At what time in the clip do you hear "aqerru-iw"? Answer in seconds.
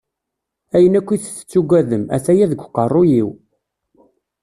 2.65-3.29